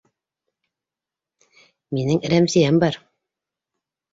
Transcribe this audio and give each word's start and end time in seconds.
Минең 1.99 2.25
Рәмзиәм 2.33 2.81
бар. 2.85 2.99